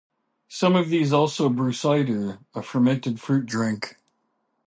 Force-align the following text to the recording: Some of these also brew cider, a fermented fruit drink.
Some 0.49 0.75
of 0.75 0.89
these 0.89 1.13
also 1.13 1.47
brew 1.47 1.73
cider, 1.73 2.39
a 2.55 2.63
fermented 2.63 3.19
fruit 3.19 3.45
drink. 3.45 3.97